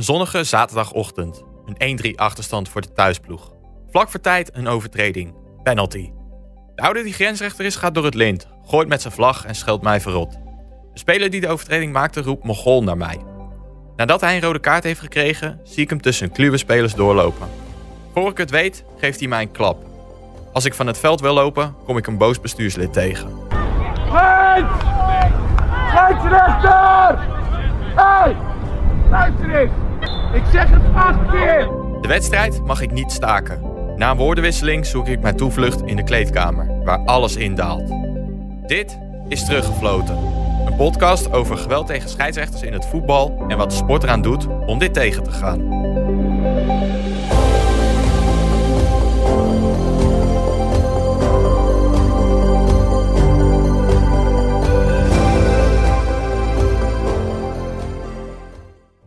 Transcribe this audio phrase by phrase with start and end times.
[0.00, 1.44] Een zonnige zaterdagochtend.
[1.78, 3.52] Een 1-3 achterstand voor de thuisploeg.
[3.90, 5.34] Vlak voor tijd een overtreding.
[5.62, 6.10] Penalty.
[6.74, 9.82] De oude die grensrechter is gaat door het lint, gooit met zijn vlag en scheldt
[9.82, 10.32] mij verrot.
[10.92, 13.18] De speler die de overtreding maakte roept Mogol naar mij.
[13.96, 17.48] Nadat hij een rode kaart heeft gekregen, zie ik hem tussen kluwe spelers doorlopen.
[18.14, 19.84] Voor ik het weet, geeft hij mij een klap.
[20.52, 23.32] Als ik van het veld wil lopen, kom ik een boos bestuurslid tegen.
[24.12, 24.66] Lijn!
[25.88, 27.18] Scheidsrechter!
[27.94, 28.36] Hey!
[29.10, 29.88] Luister!
[30.32, 31.68] Ik zeg het acht keer!
[32.00, 33.60] De wedstrijd mag ik niet staken.
[33.96, 37.92] Na een woordenwisseling zoek ik mijn toevlucht in de kleedkamer, waar alles indaalt.
[38.66, 40.16] Dit is Teruggefloten.
[40.66, 44.46] Een podcast over geweld tegen scheidsrechters in het voetbal en wat de sport eraan doet
[44.66, 45.60] om dit tegen te gaan.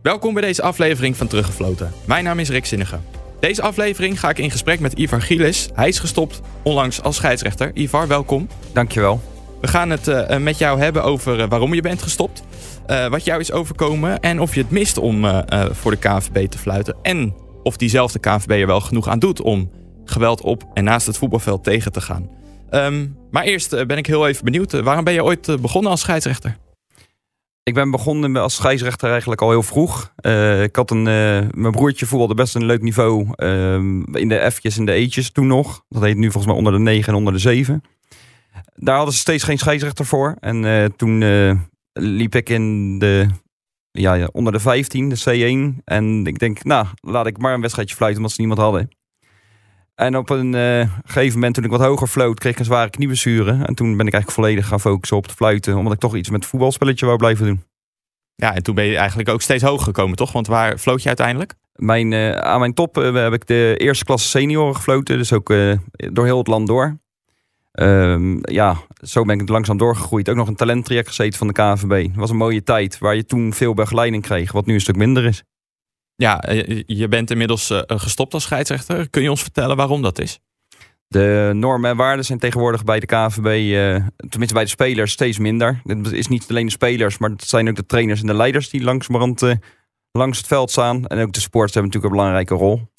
[0.04, 1.92] Welkom bij deze aflevering van Teruggefloten.
[2.06, 2.98] Mijn naam is Rick Zinnige.
[3.40, 5.68] Deze aflevering ga ik in gesprek met Ivar Gielis.
[5.74, 7.70] Hij is gestopt onlangs als scheidsrechter.
[7.74, 8.48] Ivar, welkom.
[8.72, 9.20] Dankjewel.
[9.60, 12.42] We gaan het uh, met jou hebben over uh, waarom je bent gestopt.
[12.86, 15.24] Uh, wat jou is overkomen en of je het mist om
[15.70, 16.96] voor de KNVB te fluiten.
[17.02, 19.70] En of diezelfde KNVB er wel genoeg aan doet om
[20.04, 22.30] geweld op en naast het voetbalveld tegen te gaan.
[22.70, 24.72] Um, maar eerst ben ik heel even benieuwd.
[24.72, 26.56] waarom ben je ooit begonnen als scheidsrechter?
[27.64, 30.12] Ik ben begonnen als scheidsrechter eigenlijk al heel vroeg.
[30.20, 33.74] Uh, ik had een, uh, mijn broertje voetbalde best een leuk niveau uh,
[34.12, 35.84] in de F'tjes en de E'tjes toen nog.
[35.88, 37.82] Dat heet nu volgens mij onder de 9 en onder de 7.
[38.74, 40.36] Daar hadden ze steeds geen scheidsrechter voor.
[40.40, 41.18] En toen
[41.92, 43.26] liep ik in de,
[43.90, 45.82] ja, onder de 15, de C1.
[45.84, 48.88] En ik denk, nou, laat ik maar een wedstrijdje fluiten omdat ze niemand hadden.
[49.94, 50.52] En op een
[51.04, 53.50] gegeven moment, toen ik wat hoger floot, kreeg ik een zware knieblessure.
[53.50, 55.76] En toen ben ik eigenlijk volledig gaan focussen op het fluiten.
[55.76, 57.62] Omdat ik toch iets met het voetbalspelletje wou blijven doen.
[58.34, 60.32] Ja, en toen ben je eigenlijk ook steeds hoger gekomen, toch?
[60.32, 61.54] Want waar floot je uiteindelijk?
[61.74, 65.18] Mijn, uh, aan mijn top uh, heb ik de eerste klasse senioren gefloten.
[65.18, 65.48] Dus ook
[66.12, 66.98] door heel het land door.
[67.80, 70.28] Um, ja, zo ben ik langzaam doorgegroeid.
[70.28, 72.06] Ook nog een talenttraject gezeten van de KNVB.
[72.06, 74.52] Het was een mooie tijd waar je toen veel begeleiding kreeg.
[74.52, 75.42] Wat nu een stuk minder is.
[76.16, 76.42] Ja,
[76.86, 79.10] je bent inmiddels gestopt als scheidsrechter.
[79.10, 80.40] Kun je ons vertellen waarom dat is?
[81.08, 85.38] De normen en waarden zijn tegenwoordig bij de KNVB, uh, tenminste bij de spelers, steeds
[85.38, 85.80] minder.
[85.84, 88.70] Het is niet alleen de spelers, maar het zijn ook de trainers en de leiders
[88.70, 89.54] die langzamerhand uh,
[90.10, 91.06] langs het veld staan.
[91.06, 92.92] En ook de sports hebben natuurlijk een belangrijke rol.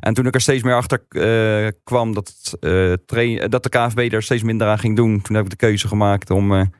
[0.00, 1.04] En toen ik er steeds meer achter
[1.84, 2.56] kwam dat,
[3.48, 6.30] dat de KNVB er steeds minder aan ging doen, toen heb ik de keuze gemaakt
[6.30, 6.72] om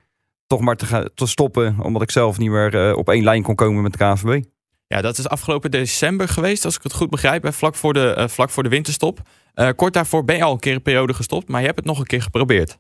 [0.47, 1.77] toch maar te, te stoppen.
[1.81, 4.45] Omdat ik zelf niet meer op één lijn kon komen met de KNVB.
[4.87, 8.51] Ja, dat is afgelopen december geweest, als ik het goed begrijp, vlak voor de, vlak
[8.51, 9.21] voor de winterstop.
[9.55, 11.87] Uh, kort daarvoor ben je al een keer een periode gestopt, maar je hebt het
[11.87, 12.79] nog een keer geprobeerd.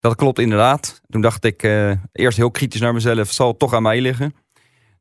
[0.00, 1.00] Dat klopt inderdaad.
[1.08, 4.34] Toen dacht ik uh, eerst heel kritisch naar mezelf, zal het toch aan mij liggen.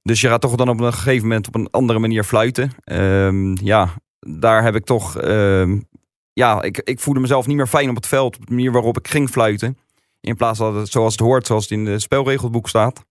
[0.04, 2.72] Dus je gaat toch dan op een gegeven moment op een andere manier fluiten.
[2.86, 5.88] Um, ja, daar heb ik toch, um,
[6.34, 8.98] ja, ik, ik voelde mezelf niet meer fijn op het veld, op de manier waarop
[8.98, 9.78] ik ging fluiten.
[10.22, 13.06] In plaats van het, zoals het hoort, zoals het in het spelregelboek staat.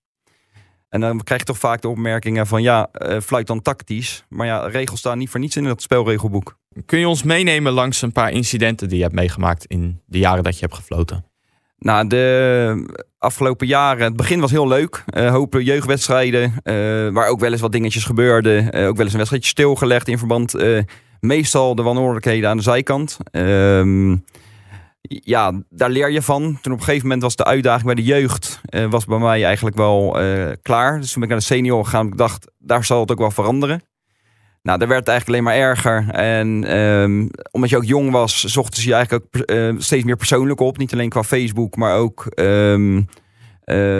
[0.92, 4.24] En dan krijg je toch vaak de opmerkingen van ja, uh, fluit dan tactisch.
[4.28, 6.56] Maar ja, regels staan niet voor niets in het spelregelboek.
[6.86, 10.44] Kun je ons meenemen langs een paar incidenten die je hebt meegemaakt in de jaren
[10.44, 11.24] dat je hebt gefloten?
[11.78, 15.04] Nou, de afgelopen jaren, het begin was heel leuk.
[15.16, 16.54] Uh, hopen jeugdwedstrijden, uh,
[17.12, 18.78] waar ook wel eens wat dingetjes gebeurden.
[18.78, 20.54] Uh, ook wel eens een wedstrijdje stilgelegd in verband.
[21.20, 23.16] meestal de wanordelijkheden aan de zijkant.
[23.30, 24.16] Ehm,
[25.08, 26.58] ja, daar leer je van.
[26.60, 29.76] Toen op een gegeven moment was de uitdaging bij de jeugd was bij mij eigenlijk
[29.76, 30.10] wel
[30.62, 31.00] klaar.
[31.00, 32.06] Dus toen ben ik naar de senior gegaan.
[32.06, 33.82] Ik dacht, daar zal het ook wel veranderen.
[34.62, 36.08] Nou, daar werd het eigenlijk alleen maar erger.
[36.10, 40.16] En um, omdat je ook jong was, zochten ze je eigenlijk ook uh, steeds meer
[40.16, 40.78] persoonlijk op.
[40.78, 42.98] Niet alleen qua Facebook, maar ook uh,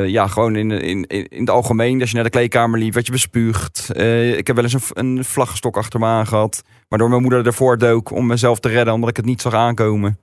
[0.07, 2.01] ja, gewoon in, in, in het algemeen.
[2.01, 3.91] Als je naar de kleedkamer liep, werd je bespuugd.
[4.37, 6.63] Ik heb wel eens een, een vlaggestok achter me aangehad.
[6.89, 10.19] Waardoor mijn moeder ervoor dook om mezelf te redden, omdat ik het niet zag aankomen.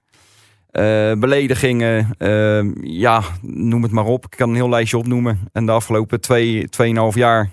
[1.20, 4.26] Beledigingen, ehm, ja, noem het maar op.
[4.26, 5.40] Ik kan een heel lijstje opnoemen.
[5.52, 7.50] En de afgelopen twee, tweeënhalf jaar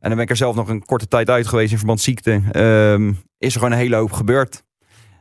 [0.00, 2.42] en dan ben ik er zelf nog een korte tijd uit geweest in verband ziekte.
[2.52, 4.62] Um, is er gewoon een hele hoop gebeurd.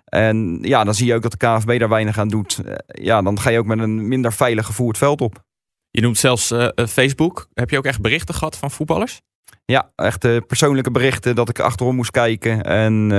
[0.06, 2.62] En ja, dan zie je ook dat de KFB daar weinig aan doet.
[2.66, 5.44] Uh, ja, dan ga je ook met een minder veilig gevoel het veld op.
[5.90, 7.48] Je noemt zelfs uh, Facebook.
[7.54, 9.22] Heb je ook echt berichten gehad van voetballers?
[9.66, 12.62] Ja, echt uh, persoonlijke berichten dat ik achterom moest kijken.
[12.64, 13.12] En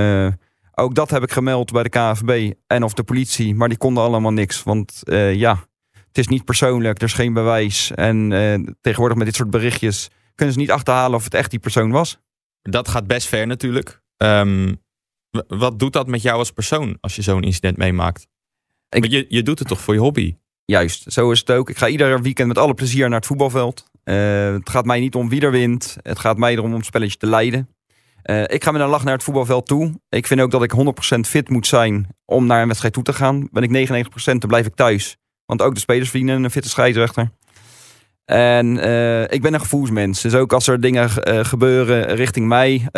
[0.78, 3.54] ook dat heb ik gemeld bij de KFB en of de politie.
[3.54, 4.62] Maar die konden allemaal niks.
[4.62, 5.02] Want
[5.32, 7.90] ja, het is niet persoonlijk, er is geen bewijs.
[7.94, 8.28] En
[8.80, 12.18] tegenwoordig met dit soort berichtjes kunnen ze niet achterhalen of het echt die persoon was.
[12.62, 14.02] Dat gaat best ver natuurlijk.
[14.16, 14.82] Um,
[15.46, 18.26] wat doet dat met jou als persoon als je zo'n incident meemaakt?
[18.88, 20.36] Ik, je, je doet het toch voor je hobby?
[20.64, 21.70] Juist, zo is het ook.
[21.70, 23.90] Ik ga ieder weekend met alle plezier naar het voetbalveld.
[24.04, 25.96] Uh, het gaat mij niet om wie er wint.
[26.02, 27.68] Het gaat mij erom om het spelletje te leiden.
[28.28, 30.00] Eh, ik ga met een lach naar het voetbalveld toe.
[30.08, 33.12] Ik vind ook dat ik 100% fit moet zijn om naar een wedstrijd toe te
[33.12, 33.48] gaan.
[33.50, 35.16] Ben ik 99%, dan blijf ik thuis.
[35.44, 37.30] Want ook de spelers verdienen een fitte scheidsrechter.
[38.24, 40.20] En eh, ik ben een gevoelsmens.
[40.20, 42.88] Dus ook als er dingen eh, gebeuren richting mij,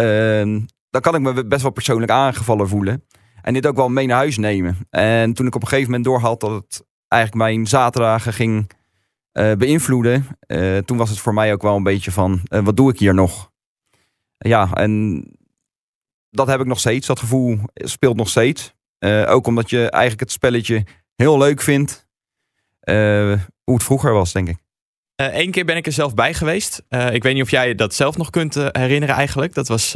[0.90, 3.04] dan kan ik me best wel persoonlijk aangevallen voelen.
[3.42, 4.76] En dit ook wel mee naar huis nemen.
[4.90, 8.70] En toen ik op een gegeven moment doorhad dat het eigenlijk mijn zaterdagen ging
[9.32, 10.26] beïnvloeden,
[10.84, 13.49] toen was het voor mij ook wel een beetje van, wat doe ik hier nog?
[14.48, 15.24] Ja, en
[16.30, 17.06] dat heb ik nog steeds.
[17.06, 18.74] Dat gevoel speelt nog steeds.
[18.98, 20.84] Uh, ook omdat je eigenlijk het spelletje
[21.16, 22.08] heel leuk vindt.
[22.84, 24.56] Uh, hoe het vroeger was, denk ik.
[25.16, 26.82] Eén eh, keer ben ik er zelf bij geweest.
[26.88, 29.54] ik weet niet of jij dat zelf nog kunt herinneren eigenlijk.
[29.54, 29.92] Dat was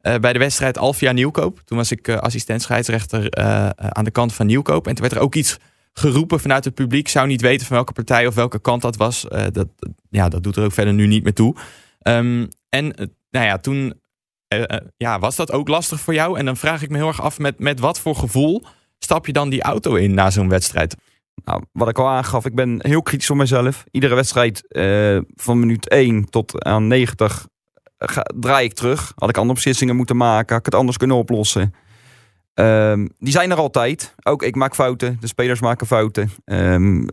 [0.00, 1.60] bij de wedstrijd Alvia Nieuwkoop.
[1.64, 3.36] Toen was ik assistent scheidsrechter
[3.76, 4.86] aan de kant van Nieuwkoop.
[4.86, 5.58] En toen werd er ook iets
[5.92, 7.08] geroepen vanuit het publiek.
[7.08, 9.26] Zou niet weten van welke partij of welke kant dat was.
[9.52, 9.68] dat,
[10.10, 11.56] ja, dat doet er ook verder nu niet meer toe.
[12.02, 12.94] Um, en
[13.30, 14.00] nou ja, toen
[14.54, 14.64] uh,
[14.96, 16.38] ja, was dat ook lastig voor jou.
[16.38, 18.64] En dan vraag ik me heel erg af met, met wat voor gevoel
[18.98, 20.96] stap je dan die auto in na zo'n wedstrijd?
[21.44, 23.84] Nou, wat ik al aangaf, ik ben heel kritisch op mezelf.
[23.90, 27.46] Iedere wedstrijd uh, van minuut 1 tot aan 90
[27.98, 29.12] ga, draai ik terug.
[29.16, 31.74] Had ik andere beslissingen moeten maken, had ik het anders kunnen oplossen.
[32.54, 34.14] Um, die zijn er altijd.
[34.22, 36.30] Ook ik maak fouten, de spelers maken fouten.
[36.44, 37.08] Um,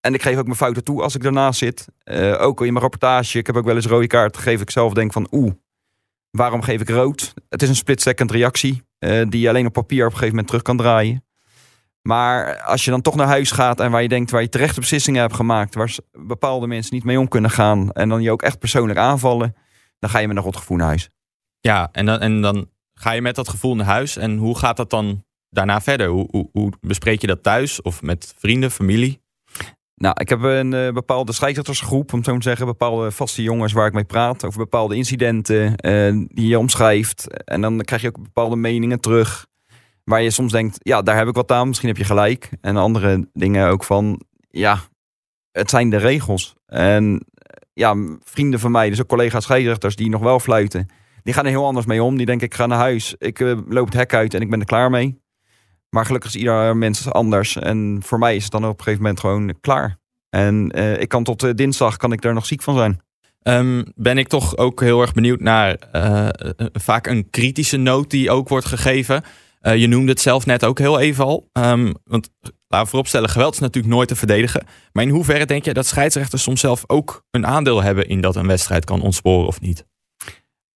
[0.00, 1.86] en ik geef ook mijn fouten toe als ik daarnaast zit.
[2.04, 4.60] Uh, ook in mijn rapportage, ik heb ook wel eens rode kaart gegeven.
[4.60, 5.52] Ik zelf denk van, oeh,
[6.30, 7.34] waarom geef ik rood?
[7.48, 10.46] Het is een split-second reactie uh, die je alleen op papier op een gegeven moment
[10.46, 11.24] terug kan draaien.
[12.02, 14.80] Maar als je dan toch naar huis gaat en waar je denkt waar je terechte
[14.80, 18.42] beslissingen hebt gemaakt, waar bepaalde mensen niet mee om kunnen gaan en dan je ook
[18.42, 19.54] echt persoonlijk aanvallen,
[19.98, 21.10] dan ga je met een rot gevoel naar huis.
[21.60, 24.16] Ja, en dan, en dan ga je met dat gevoel naar huis.
[24.16, 26.08] En hoe gaat dat dan daarna verder?
[26.08, 29.20] Hoe, hoe, hoe bespreek je dat thuis of met vrienden, familie?
[30.00, 32.66] Nou, ik heb een uh, bepaalde scheidsrechtersgroep, om zo te zeggen.
[32.66, 37.44] Bepaalde vaste jongens waar ik mee praat over bepaalde incidenten uh, die je omschrijft.
[37.44, 39.46] En dan krijg je ook bepaalde meningen terug.
[40.04, 41.68] Waar je soms denkt, ja, daar heb ik wat aan.
[41.68, 42.48] Misschien heb je gelijk.
[42.60, 44.20] En andere dingen ook van,
[44.50, 44.80] ja,
[45.52, 46.54] het zijn de regels.
[46.66, 47.26] En
[47.72, 47.94] ja,
[48.24, 50.88] vrienden van mij, dus ook collega's scheidsrechters die nog wel fluiten.
[51.22, 52.16] Die gaan er heel anders mee om.
[52.16, 54.60] Die denken, ik ga naar huis, ik uh, loop het hek uit en ik ben
[54.60, 55.19] er klaar mee.
[55.90, 57.56] Maar gelukkig is ieder mens anders.
[57.56, 59.98] En voor mij is het dan op een gegeven moment gewoon klaar.
[60.30, 63.00] En uh, ik kan tot uh, dinsdag kan ik daar nog ziek van zijn.
[63.42, 66.28] Um, ben ik toch ook heel erg benieuwd naar uh,
[66.72, 69.24] vaak een kritische noot die ook wordt gegeven.
[69.60, 71.48] je noemde het zelf net ook heel even al.
[71.52, 72.30] Um, want
[72.68, 74.66] laten we vooropstellen, geweld is natuurlijk nooit te verdedigen.
[74.92, 78.36] Maar in hoeverre denk je dat scheidsrechters soms zelf ook een aandeel hebben in dat
[78.36, 79.86] een wedstrijd kan ontsporen of niet?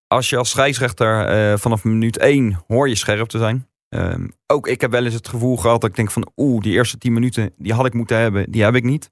[0.06, 3.68] Als je als scheidsrechter vanaf minuut 1 hoor je scherp te zijn.
[3.88, 6.72] Um, ook ik heb wel eens het gevoel gehad dat ik denk van oeh, die
[6.72, 9.10] eerste 10 minuten die had ik moeten hebben, die heb ik niet.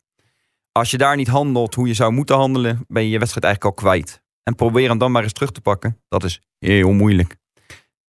[0.73, 3.77] Als je daar niet handelt hoe je zou moeten handelen, ben je je wedstrijd eigenlijk
[3.77, 4.23] al kwijt.
[4.43, 6.01] En probeer hem dan maar eens terug te pakken.
[6.09, 7.37] Dat is heel moeilijk.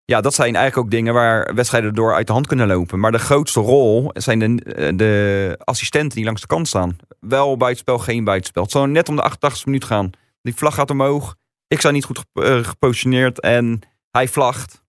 [0.05, 2.99] Ja, dat zijn eigenlijk ook dingen waar wedstrijden door uit de hand kunnen lopen.
[2.99, 6.95] Maar de grootste rol zijn de, de assistenten die langs de kant staan.
[7.19, 8.63] Wel buitenspel, geen buitenspel.
[8.63, 10.09] Het zou net om de 88 minuut gaan.
[10.41, 11.35] Die vlag gaat omhoog.
[11.67, 13.79] Ik sta niet goed eh, gepositioneerd en
[14.11, 14.82] hij vlagt.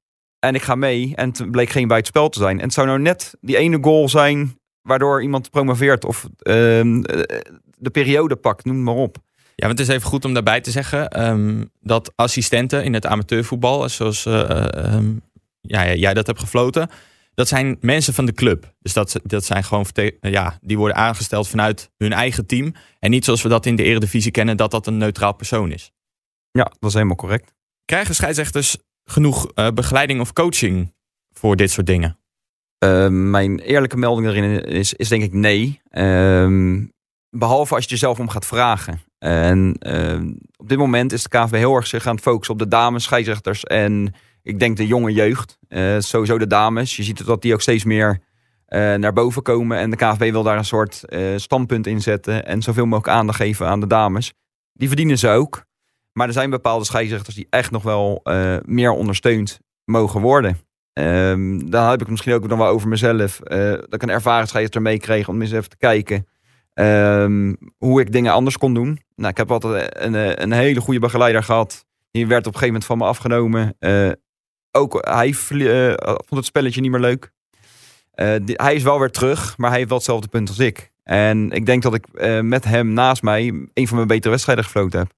[0.45, 2.59] En ik ga mee en het bleek geen buitenspel te zijn.
[2.59, 6.53] En het zou nou net die ene goal zijn waardoor iemand promoveert of uh,
[7.79, 9.17] de periode pakt, noem maar op.
[9.55, 13.07] Ja, want het is even goed om daarbij te zeggen um, dat assistenten in het
[13.07, 15.23] amateurvoetbal, zoals uh, um,
[15.61, 16.89] ja, jij dat hebt gefloten,
[17.35, 18.75] dat zijn mensen van de club.
[18.79, 19.87] Dus dat, dat zijn gewoon,
[20.21, 22.75] ja, die worden aangesteld vanuit hun eigen team.
[22.99, 25.93] En niet zoals we dat in de eredivisie kennen, dat dat een neutraal persoon is.
[26.51, 27.53] Ja, dat is helemaal correct.
[27.85, 30.95] Krijgen scheidsrechters genoeg uh, begeleiding of coaching
[31.33, 32.19] voor dit soort dingen?
[32.85, 35.81] Uh, mijn eerlijke melding erin is, is denk ik nee.
[35.91, 36.83] Uh,
[37.31, 39.01] behalve als je jezelf om gaat vragen.
[39.19, 40.21] En uh,
[40.57, 43.05] op dit moment is de KVB heel erg zich aan het focussen op de dames,
[43.05, 45.59] scheidsrechters en ik denk de jonge jeugd.
[45.69, 46.97] Uh, sowieso de dames.
[46.97, 48.23] Je ziet dat die ook steeds meer
[48.97, 49.79] naar boven komen.
[49.79, 51.03] En de KVB wil daar een soort
[51.37, 54.33] standpunt in zetten en zoveel mogelijk aandacht geven aan de dames.
[54.73, 55.65] Die verdienen ze ook.
[56.15, 60.59] Maar er zijn bepaalde scheidsrechters die echt nog wel uh, meer ondersteund mogen worden.
[60.93, 63.41] Um, dan heb ik misschien ook nog wel over mezelf.
[63.45, 66.27] Uh, dat ik een ervaren scheidsrechter meekreeg om eens even te kijken.
[66.75, 69.01] Um, hoe ik dingen anders kon doen.
[69.17, 71.85] Nou, ik heb altijd een, een hele goede begeleider gehad.
[72.11, 73.77] Die werd op een gegeven moment van me afgenomen.
[74.71, 77.33] Ook hij vond het spelletje niet meer leuk.
[78.45, 80.93] Hij is wel weer terug, maar hij heeft wel hetzelfde punt als ik.
[81.03, 82.07] En ik denk dat ik
[82.43, 85.13] met hem naast mij een van mijn betere wedstrijden gefloten heb.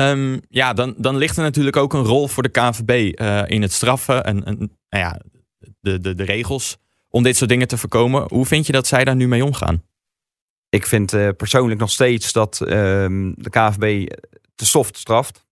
[0.00, 3.62] Um, ja, dan, dan ligt er natuurlijk ook een rol voor de KNVB uh, in
[3.62, 4.56] het straffen en, en
[4.88, 5.20] nou ja,
[5.80, 6.76] de, de, de regels
[7.08, 8.24] om dit soort dingen te voorkomen.
[8.28, 9.82] Hoe vind je dat zij daar nu mee omgaan?
[10.68, 14.12] Ik vind uh, persoonlijk nog steeds dat um, de KNVB
[14.54, 15.46] te soft straft.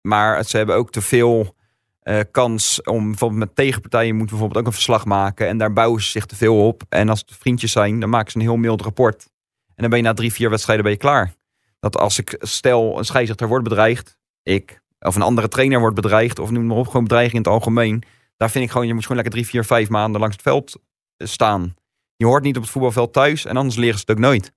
[0.00, 1.56] Maar ze hebben ook te veel
[2.00, 5.48] eh, kans om bijvoorbeeld met tegenpartijen moeten bijvoorbeeld ook een verslag maken.
[5.48, 6.82] En daar bouwen ze zich te veel op.
[6.88, 9.22] En als het vriendjes zijn, dan maken ze een heel mild rapport.
[9.66, 11.34] En dan ben je na drie, vier wedstrijden ben je klaar.
[11.80, 16.38] Dat als ik stel een scheidsrechter wordt bedreigd, ik of een andere trainer wordt bedreigd,
[16.38, 18.02] of noem maar op, gewoon bedreiging in het algemeen.
[18.36, 20.78] Daar vind ik gewoon, je moet gewoon lekker drie, vier, vijf maanden langs het veld
[21.16, 21.74] eh, staan.
[22.16, 24.52] Je hoort niet op het voetbalveld thuis en anders leren ze het ook nooit.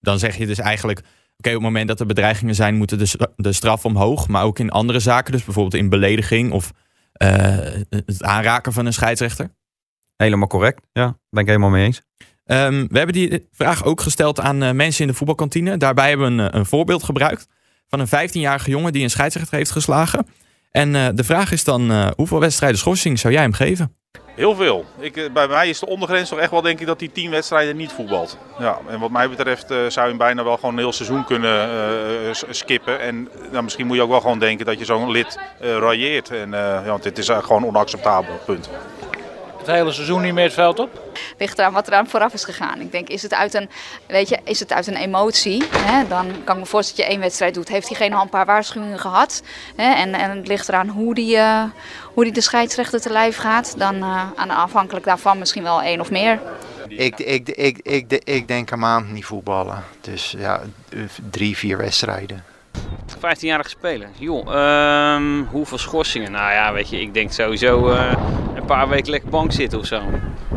[0.00, 0.98] Dan zeg je dus eigenlijk,
[1.36, 4.28] oké, op het moment dat er bedreigingen zijn, moeten de, de straf omhoog.
[4.28, 6.72] Maar ook in andere zaken, dus bijvoorbeeld in belediging of
[7.22, 7.28] uh,
[7.88, 9.54] het aanraken van een scheidsrechter.
[10.16, 12.02] Helemaal correct, ja, ben ik helemaal mee eens.
[12.52, 15.76] Um, we hebben die vraag ook gesteld aan uh, mensen in de voetbalkantine.
[15.76, 17.46] Daarbij hebben we een, een voorbeeld gebruikt
[17.88, 20.26] van een 15-jarige jongen die een scheidsrechter heeft geslagen.
[20.70, 23.94] En uh, de vraag is dan, hoeveel wedstrijden schorsing zou jij hem geven?
[24.34, 24.84] Heel veel.
[24.98, 27.76] Ik, bij mij is de ondergrens toch echt wel denk ik dat hij 10 wedstrijden
[27.76, 28.38] niet voetbalt.
[28.58, 31.68] Ja, en wat mij betreft zou je hem bijna wel gewoon een heel seizoen kunnen
[32.50, 33.00] skippen.
[33.00, 36.30] En nou, misschien moet je ook wel gewoon denken dat je zo'n lid railleert.
[36.30, 38.70] En, ja, want dit is gewoon onacceptabel, punt
[39.70, 41.02] hele seizoen niet meer het veld op?
[41.38, 42.80] Ligt eraan wat er aan vooraf is gegaan.
[42.80, 43.68] Ik denk, is het uit een,
[44.06, 45.62] weet je, is het uit een emotie?
[45.76, 46.08] Hè?
[46.08, 47.68] Dan kan ik me voorstellen dat je één wedstrijd doet.
[47.68, 49.42] Heeft diegene al een paar waarschuwingen gehad?
[49.76, 49.94] Hè?
[49.94, 51.62] En, en het ligt eraan hoe die, uh,
[52.14, 53.74] hoe die de scheidsrechter te lijf gaat.
[53.78, 56.40] Dan uh, aan afhankelijk daarvan misschien wel één of meer.
[56.88, 59.84] Ik, ik, ik, ik, ik denk een maand niet voetballen.
[60.00, 60.60] Dus ja,
[61.30, 62.44] drie, vier wedstrijden.
[63.20, 64.08] 15-jarige speler.
[64.18, 66.32] Joh, um, hoeveel schorsingen?
[66.32, 68.12] Nou ja, weet je, ik denk sowieso uh,
[68.54, 70.00] een paar weken lekker bank zitten of zo.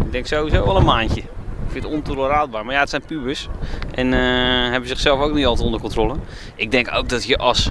[0.06, 1.22] Ik denk sowieso wel een maandje.
[1.22, 2.66] Ik vind het ontolereerbaar.
[2.66, 3.48] Maar ja, het zijn pubers.
[3.92, 6.16] En uh, hebben zichzelf ook niet altijd onder controle.
[6.56, 7.70] Ik denk ook dat je als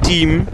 [0.00, 0.48] team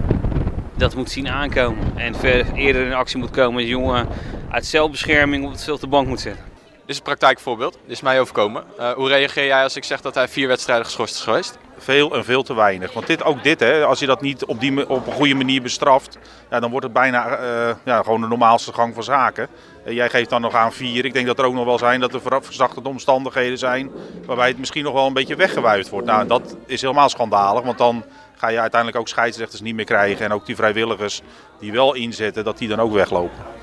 [0.77, 1.93] dat moet zien aankomen.
[1.97, 3.61] En ver, eerder in actie moet komen.
[3.61, 4.09] Als jongen
[4.51, 6.54] uit zelfbescherming op het bank moet zetten.
[6.85, 7.73] Dit is een praktijkvoorbeeld.
[7.73, 8.65] Dit is mij overkomen.
[8.79, 11.59] Uh, hoe reageer jij als ik zeg dat hij vier wedstrijden geschorst is geweest?
[11.79, 12.93] Veel en veel te weinig.
[12.93, 15.63] Want dit, ook dit, hè, als je dat niet op, die, op een goede manier
[15.63, 16.19] bestraft,
[16.51, 19.49] ja, dan wordt het bijna uh, ja, gewoon de normaalste gang van zaken.
[19.87, 21.05] Uh, jij geeft dan nog aan vier.
[21.05, 23.91] Ik denk dat er ook nog wel zijn dat er verzachtende omstandigheden zijn
[24.27, 26.07] waarbij het misschien nog wel een beetje weggewuifd wordt.
[26.07, 28.05] Nou, dat is helemaal schandalig, want dan
[28.37, 30.25] ga je uiteindelijk ook scheidsrechters niet meer krijgen.
[30.25, 31.21] En ook die vrijwilligers
[31.61, 33.55] die wel inzetten, dat die dan ook weglopen.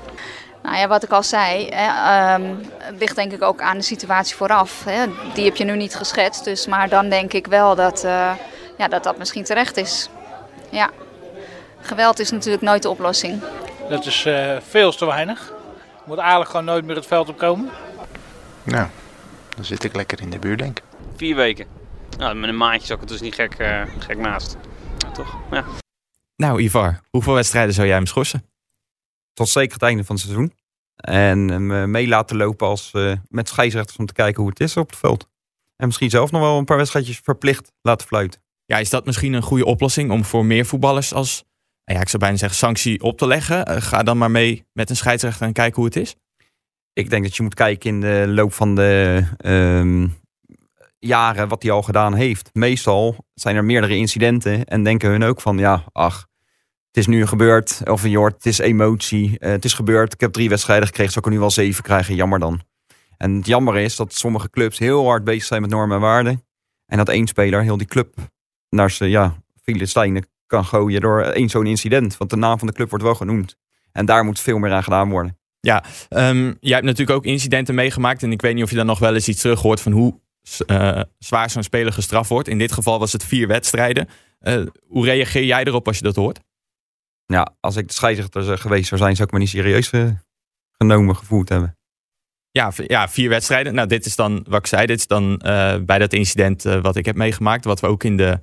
[0.62, 2.60] Nou ja, wat ik al zei, hè, um,
[2.98, 4.84] ligt denk ik ook aan de situatie vooraf.
[4.84, 5.06] Hè.
[5.34, 8.32] Die heb je nu niet geschetst, dus, maar dan denk ik wel dat, uh,
[8.78, 10.08] ja, dat dat misschien terecht is.
[10.70, 10.90] Ja.
[11.80, 13.42] Geweld is natuurlijk nooit de oplossing.
[13.88, 15.52] Dat is uh, veel te weinig.
[15.76, 17.70] Je moet eigenlijk gewoon nooit meer het veld opkomen.
[18.62, 18.86] Nou,
[19.56, 20.84] dan zit ik lekker in de buurt, denk ik.
[21.16, 21.66] Vier weken.
[22.18, 24.56] Nou, met een maandje zou ik het dus niet gek, uh, gek naast.
[24.98, 25.36] Ja, toch?
[25.50, 25.64] Ja.
[26.36, 28.51] Nou, Ivar, hoeveel wedstrijden zou jij hem schorsen?
[29.32, 30.52] Tot zeker het einde van het seizoen.
[30.96, 34.76] En hem mee laten lopen als, uh, met scheidsrechters om te kijken hoe het is
[34.76, 35.28] op het veld.
[35.76, 38.40] En misschien zelf nog wel een paar wedstrijdjes verplicht laten fluiten.
[38.64, 41.44] Ja, is dat misschien een goede oplossing om voor meer voetballers als,
[41.84, 43.70] ja, ik zou bijna zeggen, sanctie op te leggen?
[43.70, 46.14] Uh, ga dan maar mee met een scheidsrechter en kijken hoe het is.
[46.92, 50.20] Ik denk dat je moet kijken in de loop van de um,
[50.98, 52.50] jaren wat hij al gedaan heeft.
[52.52, 56.26] Meestal zijn er meerdere incidenten en denken hun ook van, ja, ach,
[56.92, 57.80] het is nu gebeurd.
[57.84, 59.28] Of je hoort, het is emotie.
[59.30, 60.12] Uh, het is gebeurd.
[60.12, 61.12] Ik heb drie wedstrijden gekregen.
[61.12, 62.14] Zou ik er nu wel zeven krijgen?
[62.14, 62.60] Jammer dan.
[63.16, 66.44] En het jammer is dat sommige clubs heel hard bezig zijn met normen en waarden.
[66.86, 68.14] En dat één speler heel die club
[68.68, 72.16] naar zijn ja, Filistijnen kan gooien door één zo'n incident.
[72.16, 73.56] Want de naam van de club wordt wel genoemd.
[73.92, 75.38] En daar moet veel meer aan gedaan worden.
[75.60, 78.22] Ja, um, jij hebt natuurlijk ook incidenten meegemaakt.
[78.22, 80.20] En ik weet niet of je dan nog wel eens iets terug hoort van hoe
[80.66, 82.48] uh, zwaar zo'n speler gestraft wordt.
[82.48, 84.08] In dit geval was het vier wedstrijden.
[84.40, 86.40] Uh, hoe reageer jij erop als je dat hoort?
[87.32, 90.10] Ja, als ik de scheidsrechter geweest zou zijn, zou ik me niet serieus uh,
[90.72, 91.76] genomen gevoeld hebben.
[92.50, 93.74] Ja, ja, vier wedstrijden.
[93.74, 94.86] Nou, dit is dan wat ik zei.
[94.86, 97.64] Dit is dan uh, bij dat incident uh, wat ik heb meegemaakt.
[97.64, 98.38] Wat we ook in de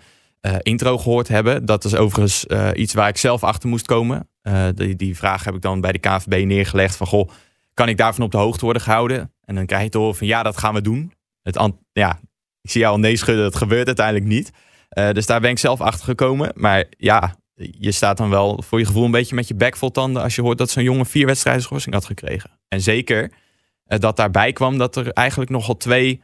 [0.61, 1.65] intro gehoord hebben.
[1.65, 4.29] Dat is overigens iets waar ik zelf achter moest komen.
[4.73, 6.95] Die, die, vraag heb ik dan bij de KVB neergelegd.
[6.95, 7.29] Van goh,
[7.73, 9.33] kan ik daarvan op de hoogte worden gehouden?
[9.45, 11.13] En dan krijg je te horen van ja, dat gaan we doen.
[11.41, 12.19] Het ja,
[12.61, 13.43] ik zie jou al nee schudden.
[13.43, 14.51] Dat gebeurt uiteindelijk niet.
[14.89, 16.51] dus daar ben ik zelf achter gekomen.
[16.55, 19.91] Maar ja, je staat dan wel voor je gevoel een beetje met je bek vol
[19.91, 22.59] tanden als je hoort dat zo'n jongen vier wedstrijden schorsing had gekregen.
[22.67, 26.21] En zeker uh, dat daarbij kwam dat er eigenlijk nogal twee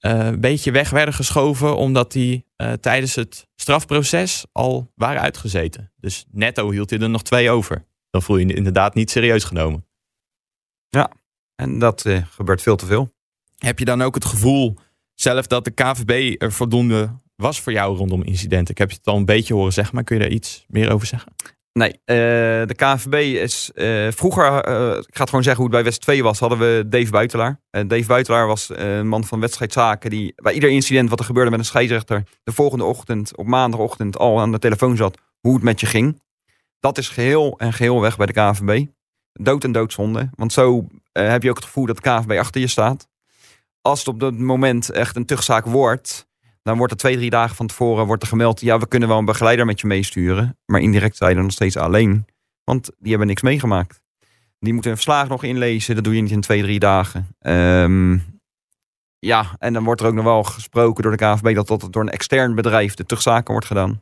[0.00, 5.92] uh, een beetje weg werden geschoven omdat die uh, tijdens het strafproces al waren uitgezeten.
[5.96, 7.86] Dus netto hield hij er nog twee over.
[8.10, 9.86] Dan voel je je inderdaad niet serieus genomen.
[10.88, 11.10] Ja,
[11.54, 13.14] en dat gebeurt veel te veel.
[13.56, 14.78] Heb je dan ook het gevoel
[15.14, 18.70] zelf dat de KVB er voldoende was voor jou rondom incidenten?
[18.70, 20.92] Ik heb je het al een beetje horen zeggen, maar kun je daar iets meer
[20.92, 21.32] over zeggen?
[21.72, 21.96] Nee, uh,
[22.66, 26.00] de KNVB is uh, vroeger, uh, ik ga het gewoon zeggen hoe het bij West
[26.00, 27.60] 2 was, hadden we Dave Buitelaar.
[27.70, 31.58] Dave Buitelaar was een man van wedstrijdzaken die bij ieder incident wat er gebeurde met
[31.58, 35.80] een scheidsrechter de volgende ochtend, op maandagochtend al aan de telefoon zat hoe het met
[35.80, 36.20] je ging.
[36.80, 38.86] Dat is geheel en geheel weg bij de KNVB.
[39.32, 40.30] Dood en doodzonde.
[40.34, 43.08] Want zo eh, heb je ook het gevoel dat de KNVB achter je staat.
[43.80, 46.27] Als het op dat moment echt een tuchtzaak wordt,
[46.68, 49.18] dan wordt er twee, drie dagen van tevoren wordt er gemeld, ja, we kunnen wel
[49.18, 50.58] een begeleider met je meesturen.
[50.66, 52.26] Maar indirect zijn je nog steeds alleen.
[52.64, 54.00] Want die hebben niks meegemaakt.
[54.58, 55.94] Die moeten een verslag nog inlezen.
[55.94, 57.28] Dat doe je niet in twee, drie dagen.
[57.38, 58.18] Ehm,
[59.18, 62.02] ja, en dan wordt er ook nog wel gesproken door de KNVB dat dat door
[62.02, 63.98] een extern bedrijf de tuchtzaken wordt gedaan.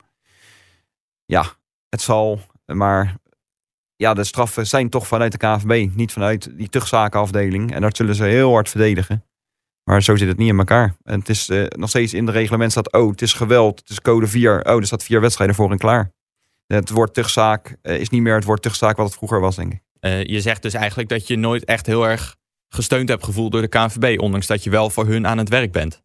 [1.25, 1.44] Ja,
[1.88, 3.14] het zal, maar
[3.96, 7.75] ja, de straffen zijn toch vanuit de KNVB, niet vanuit die tuchtzakenafdeling.
[7.75, 9.25] En dat zullen ze heel hard verdedigen.
[9.88, 10.97] Maar zo zit het niet in elkaar.
[11.02, 13.88] En het is eh, nog steeds in de reglement staat, oh, het is geweld, het
[13.88, 14.64] is code 4.
[14.64, 16.12] Oh, er staat vier wedstrijden voor en klaar.
[16.66, 19.73] Het woord tuchtzaak eh, is niet meer het woord tuchtzaak wat het vroeger was, denk
[19.73, 19.81] ik.
[20.00, 22.37] Eh, je zegt dus eigenlijk dat je nooit echt heel erg
[22.69, 25.73] gesteund hebt gevoeld door de KNVB, ondanks dat je wel voor hun aan het werk
[25.73, 26.02] bent.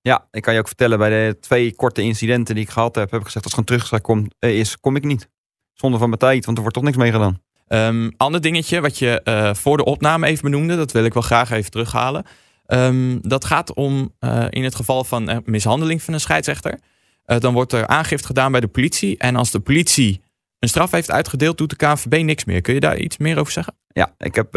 [0.00, 3.10] Ja, ik kan je ook vertellen, bij de twee korte incidenten die ik gehad heb,
[3.10, 5.28] heb ik gezegd, als het gewoon terug kom, eh, is, kom ik niet.
[5.72, 7.40] Zonde van mijn tijd, want er wordt toch niks mee gedaan.
[7.68, 11.22] Um, ander dingetje wat je uh, voor de opname even benoemde, dat wil ik wel
[11.22, 12.24] graag even terughalen.
[12.66, 16.78] Um, dat gaat om uh, in het geval van mishandeling van een scheidsrechter.
[17.26, 19.18] Uh, dan wordt er aangifte gedaan bij de politie.
[19.18, 20.22] En als de politie
[20.58, 22.60] een straf heeft uitgedeeld, doet de KNVB niks meer.
[22.60, 23.74] Kun je daar iets meer over zeggen?
[23.88, 24.50] Ja, ik heb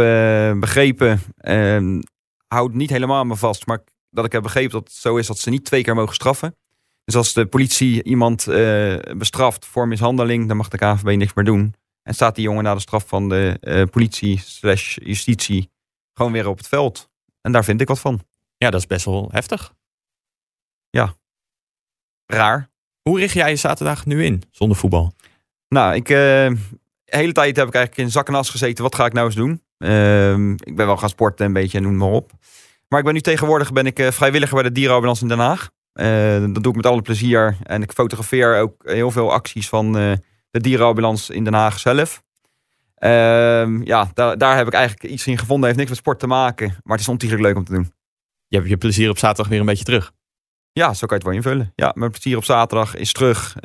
[0.59, 2.00] begrepen, uh,
[2.47, 5.39] houd niet helemaal me vast, maar dat ik heb begrepen dat het zo is dat
[5.39, 6.55] ze niet twee keer mogen straffen.
[7.03, 8.45] Dus als de politie iemand
[9.17, 11.75] bestraft voor mishandeling, dan mag de KNVB niks meer doen.
[12.03, 15.69] En staat die jongen na de straf van de politie slash justitie
[16.13, 17.09] gewoon weer op het veld.
[17.46, 18.22] En daar vind ik wat van.
[18.58, 19.74] Ja, dat is best wel heftig.
[20.90, 21.16] Ja.
[22.25, 22.70] Raar.
[23.02, 25.14] Hoe richt jij je zaterdag nu in zonder voetbal?
[25.68, 26.58] Nou, ik, uh, de
[27.06, 28.84] hele tijd heb ik eigenlijk in zak en as gezeten.
[28.84, 29.62] Wat ga ik nou eens doen?
[29.78, 32.32] Uh, ik ben wel gaan sporten een beetje en noem maar op.
[32.88, 35.70] Maar ik ben nu tegenwoordig ben ik, uh, vrijwilliger bij de dierenambulance in Den Haag.
[35.94, 37.58] Uh, dat doe ik met alle plezier.
[37.64, 39.94] En ik fotografeer ook heel veel acties van
[40.52, 42.24] de dierenambulance in Den Haag zelf.
[43.05, 45.65] Ehm, ja, daar, daar heb ik eigenlijk iets in gevonden.
[45.65, 46.67] Heeft niks met sport te maken.
[46.67, 47.94] Maar het is ontiegelijk leuk om te doen.
[48.48, 50.11] Je hebt je plezier op zaterdag weer een beetje terug.
[50.72, 51.72] Ja, zo kan je het wel invullen.
[51.75, 53.55] Ja, mijn plezier op zaterdag is terug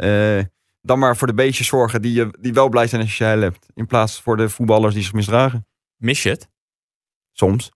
[0.83, 3.31] dan maar voor de beestjes zorgen die, je, die wel blij zijn als je ze
[3.31, 3.66] hebt.
[3.74, 5.66] In plaats voor de voetballers die zich misdragen.
[5.96, 6.48] Mis je het?
[7.33, 7.70] Soms.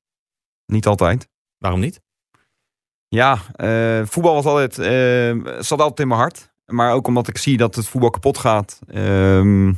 [0.67, 1.29] Niet altijd.
[1.59, 2.03] Waarom niet?
[3.09, 6.53] Ja, uh, voetbal was altijd, uh, zat altijd in mijn hart.
[6.65, 8.79] Maar ook omdat ik zie dat het voetbal kapot gaat.
[8.87, 9.73] Uh,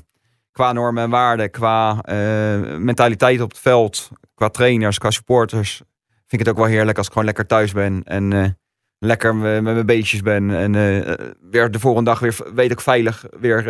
[0.56, 5.76] qua normen en waarden, qua eh, mentaliteit op het veld, qua trainers, qua supporters.
[6.06, 8.02] Vind ik het ook wel heerlijk als ik gewoon lekker thuis ben.
[8.04, 8.58] En
[8.98, 10.50] lekker met mijn beetjes ben.
[10.50, 11.14] En uh,
[11.50, 13.62] weer de volgende dag weer weet ik veilig weer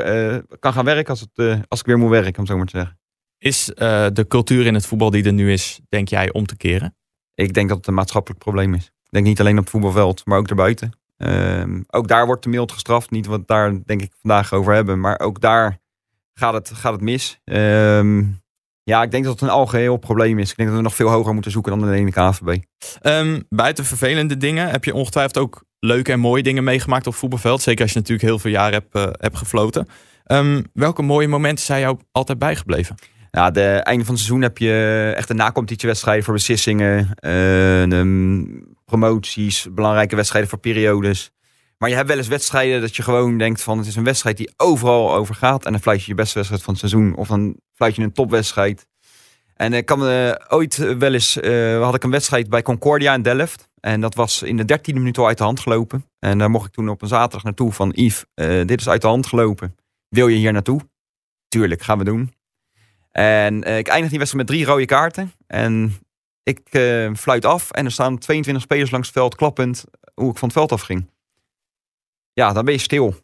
[0.59, 2.99] kan gaan werken als, het, als ik weer moet werken, om zo maar te zeggen.
[3.38, 3.64] Is
[4.12, 6.96] de cultuur in het voetbal die er nu is, denk jij, om te keren?
[7.35, 8.85] Ik denk dat het een maatschappelijk probleem is.
[8.85, 10.92] Ik denk niet alleen op het voetbalveld, maar ook daarbuiten.
[11.16, 13.11] Ehm, ook daar wordt te mild gestraft.
[13.11, 15.01] Niet wat daar denk ik vandaag over hebben.
[15.01, 15.79] Maar ook daar
[16.38, 17.40] gaat het, gaat het mis.
[17.44, 18.25] Ehm,
[18.83, 20.51] ja, ik denk dat het een algeheel probleem is.
[20.51, 22.62] Ik denk dat we nog veel hoger moeten zoeken dan de ene KVB.
[23.03, 27.62] Um, buiten vervelende dingen heb je ongetwijfeld ook leuke en mooie dingen meegemaakt op voetbalveld.
[27.62, 29.88] Zeker als je natuurlijk heel veel jaren hebt, uh, hebt gefloten.
[30.27, 32.96] Um, welke mooie momenten zijn jou altijd bijgebleven?
[33.31, 36.99] Ja, de einde van het seizoen heb je echt een nacompetitiewedstrijden voor beslissingen.
[36.99, 37.11] Uh,
[37.90, 41.31] de promoties, belangrijke wedstrijden voor periodes.
[41.79, 44.37] Maar je hebt wel eens wedstrijden dat je gewoon denkt van het is een wedstrijd
[44.37, 45.65] die overal over gaat.
[45.65, 47.17] En dan fluit je je beste wedstrijd van het seizoen.
[47.17, 48.87] Of dan fluit je een topwedstrijd.
[49.55, 53.23] En ik kan uh, ooit wel eens, uh, had ik een wedstrijd bij Concordia in
[53.23, 53.69] Delft.
[53.81, 56.05] En dat was in de dertiende minuut al uit de hand gelopen.
[56.19, 58.25] En daar mocht ik toen op een zaterdag naartoe van Yves,
[58.67, 59.77] dit is uit de hand gelopen.
[60.09, 60.81] Wil je hier naartoe?
[61.49, 62.35] Tuurlijk, gaan we doen.
[63.12, 65.33] En ik eindig die wedstrijd met drie rode kaarten.
[65.47, 65.97] En
[66.43, 66.61] ik
[67.17, 69.85] fluit af en er staan 22 spelers langs het veld klappend
[70.15, 71.07] hoe ik van het veld afging
[72.40, 73.14] ja, dan ben je stil.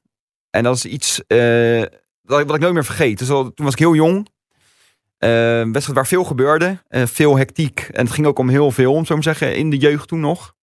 [0.50, 1.82] En dat is iets uh,
[2.22, 3.18] wat ik nooit meer vergeet.
[3.18, 4.16] Dus al, toen was ik heel jong.
[4.16, 5.28] Uh,
[5.62, 6.78] wedstrijd waar veel gebeurde.
[6.88, 7.80] Uh, veel hectiek.
[7.80, 10.20] En het ging ook om heel veel, om zo maar zeggen, in de jeugd toen
[10.20, 10.54] nog.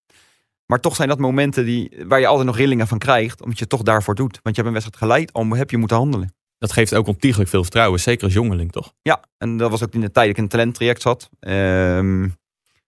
[0.66, 3.42] Maar toch zijn dat momenten die, waar je altijd nog rillingen van krijgt.
[3.42, 4.40] Omdat je het toch daarvoor doet.
[4.44, 6.34] Want je hebt een wedstrijd geleid, al heb je moeten handelen.
[6.58, 8.00] Dat geeft ook ontiegelijk veel vertrouwen.
[8.00, 8.94] Zeker als jongeling, toch?
[9.02, 11.30] Ja, en dat was ook in de tijd dat ik een talenttraject zat.
[11.40, 12.22] Ehm,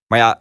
[0.07, 0.39] maar ja,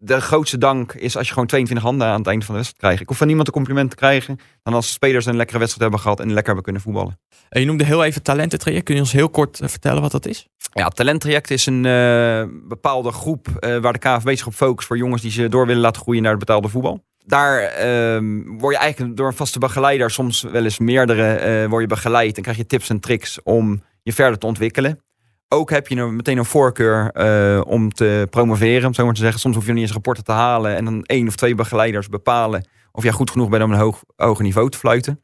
[0.00, 2.82] de grootste dank is als je gewoon 22 handen aan het einde van de wedstrijd
[2.82, 3.00] krijgt.
[3.00, 4.38] Ik hoef van niemand een compliment te krijgen.
[4.62, 7.18] Dan als spelers een lekkere wedstrijd hebben gehad en lekker hebben kunnen voetballen.
[7.48, 8.84] En je noemde heel even talententraject.
[8.84, 10.48] Kun je ons heel kort eh, vertellen wat dat is?
[10.72, 14.96] Ja, talenttraject is een uh, bepaalde groep uh, waar de KNVB zich op focust voor
[14.96, 17.06] jongens die ze door willen laten groeien naar het betaalde voetbal.
[17.26, 21.88] Daar uh, word je eigenlijk door een vaste begeleider, soms wel eens meerdere, word je
[21.88, 25.00] begeleid en krijg je tips en tricks om je verder te ontwikkelen
[25.48, 29.20] ook heb je een, meteen een voorkeur uh, om te promoveren, om zo maar te
[29.20, 29.40] zeggen.
[29.40, 32.68] Soms hoef je niet eens rapporten te halen en dan één of twee begeleiders bepalen
[32.92, 35.22] of jij goed genoeg bent om een hoog, hoger niveau te fluiten.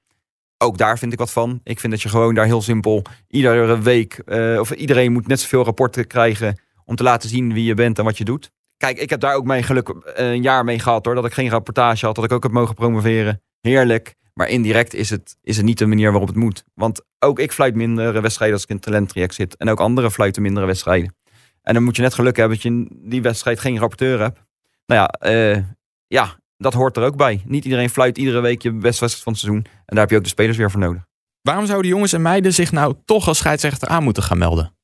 [0.59, 1.61] ook daar vind ik wat van.
[1.65, 5.41] Ik vind dat je gewoon daar heel simpel iedere week, eh, of iedereen moet net
[5.41, 8.51] zoveel rapporten krijgen om te laten zien wie je bent en wat je doet.
[8.77, 11.15] Kijk, ik heb daar ook mijn geluk eh, een jaar mee gehad hoor.
[11.15, 13.43] Dat ik geen rapportage had, dat ik ook heb mogen promoveren.
[13.61, 14.15] Heerlijk.
[14.35, 16.65] Maar indirect is het, is het niet de manier waarop het moet.
[16.75, 19.57] Want ook ik fluit mindere wedstrijden als ik in het talenttraject zit.
[19.57, 21.15] En ook anderen fluiten mindere wedstrijden.
[21.63, 24.41] En dan moet je net geluk hebben dat je in die wedstrijd geen rapporteur hebt.
[24.87, 25.63] Nou ja, eh,
[26.07, 27.43] ja, dat hoort er ook bij.
[27.45, 29.65] Niet iedereen fluit iedere week je wedstrijd van het seizoen.
[29.65, 31.03] En daar heb je ook de spelers weer voor nodig.
[31.41, 34.77] Waarom zouden jongens en meiden zich nou toch als scheidsrechter aan moeten gaan melden?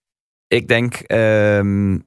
[0.46, 1.98] Ik denk, ehm,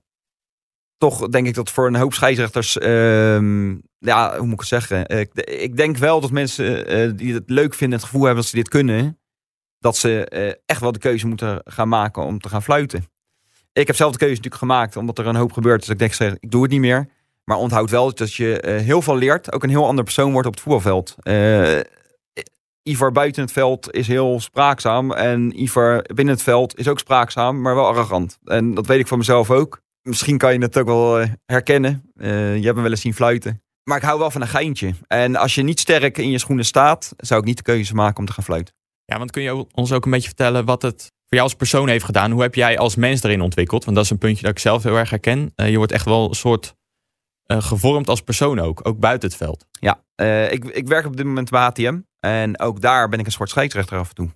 [1.09, 5.07] toch denk ik dat voor een hoop scheidsrechters, ehm, ja, hoe moet ik het zeggen?
[5.07, 8.51] Ik, ik denk wel dat mensen eh, die het leuk vinden, het gevoel hebben dat
[8.51, 9.19] ze dit kunnen,
[9.79, 13.05] dat ze eh, echt wel de keuze moeten gaan maken om te gaan fluiten.
[13.73, 15.79] Ik heb zelf de keuze natuurlijk gemaakt, omdat er een hoop gebeurt.
[15.79, 17.09] Dus ik denk, zeg, ik doe het niet meer.
[17.43, 19.53] Maar onthoud wel dat je eh, heel veel leert.
[19.53, 21.15] Ook een heel ander persoon wordt op het voetbalveld.
[22.83, 25.11] Ivar buiten het veld is heel spraakzaam.
[25.11, 28.37] En Ivar binnen het veld is ook spraakzaam, maar wel arrogant.
[28.43, 29.81] En dat weet ik van mezelf ook.
[30.03, 32.11] Misschien kan je het ook wel uh, herkennen.
[32.15, 33.63] je hebt me wel eens zien fluiten.
[33.83, 34.93] Maar ik hou wel van een geintje.
[35.07, 38.17] En als je niet sterk in je schoenen staat, zou ik niet de keuze maken
[38.17, 38.73] om te gaan fluiten.
[39.05, 41.87] Ja, want kun je ons ook een beetje vertellen wat het voor jou als persoon
[41.87, 42.31] heeft gedaan?
[42.31, 43.83] Hoe heb jij als mens erin ontwikkeld?
[43.83, 45.53] Want dat is een puntje dat ik zelf heel erg herken.
[45.55, 46.75] je wordt echt wel een soort
[47.47, 49.65] uh, gevormd als persoon ook, ook buiten het veld.
[49.71, 51.99] Ja, uh, ik, ik werk op dit moment bij ATM.
[52.19, 54.29] En ook daar ben ik een soort scheidsrechter af en toe.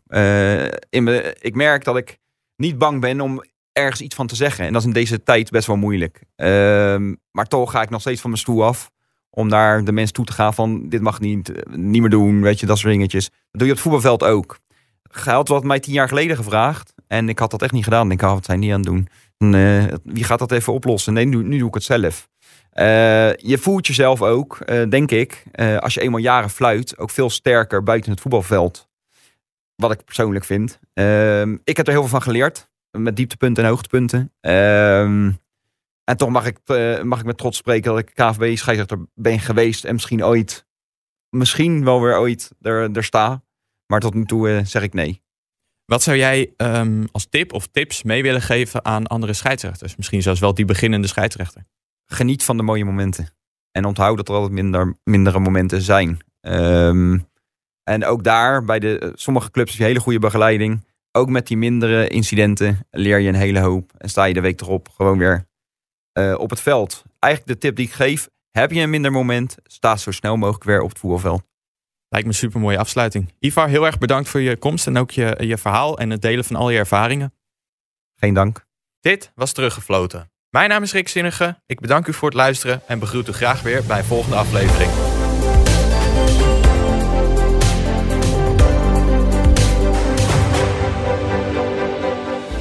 [0.90, 2.18] In me, ik merk dat ik
[2.56, 3.44] niet bang ben om
[3.78, 4.66] ergens iets van te zeggen.
[4.66, 6.22] En dat is in deze tijd best wel moeilijk.
[6.36, 8.92] Ehm, maar toch ga ik nog steeds van mijn stoel af.
[9.30, 12.42] Om naar de mensen toe te gaan van dit mag niet, niet meer doen.
[12.42, 13.30] Weet je, dat soort dingetjes.
[13.30, 14.60] Dat doe je op het voetbalveld ook.
[15.04, 16.94] Geld wat mij tien jaar geleden gevraagd.
[17.08, 18.12] En ik had dat echt niet gedaan.
[18.12, 19.08] Ik had wat zijn niet aan het doen.
[19.38, 21.14] En, wie gaat dat even oplossen?
[21.14, 22.28] Nee, nu, doe ik het zelf.
[22.74, 22.86] Uh,
[23.34, 25.44] je voelt jezelf ook, denk ik,
[25.80, 28.88] als je eenmaal jaren fluit, ook veel sterker buiten het voetbalveld.
[29.76, 30.80] Wat ik persoonlijk vind.
[30.94, 32.70] Ehm, ik heb er heel veel van geleerd.
[32.98, 34.34] Met dieptepunten en hoogtepunten.
[34.40, 35.32] Ehm,
[36.04, 36.60] en toch mag ik,
[37.04, 39.86] mag ik met trots spreken dat ik KVB scheidsrechter ben geweest.
[39.86, 40.68] En misschien ooit,
[41.30, 43.44] misschien wel weer ooit er, er sta.
[43.86, 45.22] Maar tot nu toe zeg ik nee.
[45.86, 49.96] Wat zou jij um, als tip of tips mee willen geven aan andere scheidsrechters?
[49.96, 51.66] Misschien zelfs wel die beginnende scheidsrechter
[52.08, 53.28] geniet van de mooie momenten.
[53.72, 56.18] En onthoud dat er altijd minder, mindere momenten zijn.
[56.42, 57.30] Um,
[57.84, 60.86] en ook daar, bij de, eh, sommige clubs heb je hele goede begeleiding.
[61.18, 63.94] Ook met die mindere incidenten leer je een hele hoop.
[63.98, 65.48] En sta je de week erop gewoon weer
[66.14, 67.04] uh, op het veld.
[67.20, 70.64] Eigenlijk de tip die ik geef, heb je een minder moment, sta zo snel mogelijk
[70.64, 71.44] weer op het voetbalveld.
[72.10, 73.34] Lijkt me een super mooie afsluiting.
[73.40, 76.46] Ivar, heel erg bedankt voor je komst en ook je, je verhaal en het delen
[76.46, 77.34] van al je ervaringen.
[78.16, 78.66] Geen dank.
[79.00, 80.32] Dit was Teruggefloten.
[80.50, 81.62] Mijn naam is Rick Zinnige.
[81.66, 85.17] Ik bedank u voor het luisteren en begroet u graag weer bij een volgende aflevering.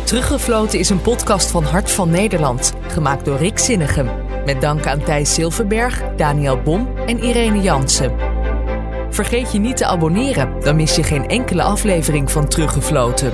[0.06, 4.04] Teruggefloten is een podcast van Hart van Nederland, gemaakt door Rick Zinnige.
[4.44, 8.12] Met dank aan Thijs Silverberg, Daniel Bom en Irene Jansen.
[9.10, 13.32] Vergeet je niet te abonneren, dan mis je geen enkele aflevering van Teruggefloten.